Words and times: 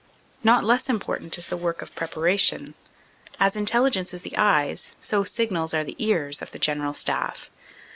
Not 0.43 0.63
less 0.63 0.89
important 0.89 1.37
is 1.37 1.45
the 1.45 1.55
work 1.57 1.83
of 1.83 1.93
prepara 1.93 2.39
tion. 2.39 2.73
As 3.39 3.55
Intelligence 3.55 4.15
is 4.15 4.23
the 4.23 4.33
eyes, 4.35 4.95
so 4.99 5.23
Signals 5.23 5.75
are 5.75 5.83
the 5.83 5.95
ears 6.03 6.41
of 6.41 6.49
the 6.49 6.57
General 6.57 6.95
Staff. 6.95 7.51